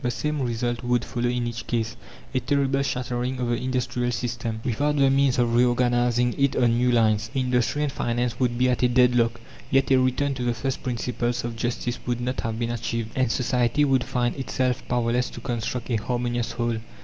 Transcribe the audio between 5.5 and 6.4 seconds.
reorganizing